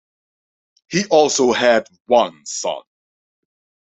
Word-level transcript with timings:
He 0.89 1.05
also 1.09 1.51
had 1.51 1.85
one 2.07 2.43
son. 2.47 2.81